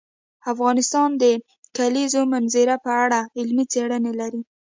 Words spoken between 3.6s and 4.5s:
څېړنې لري.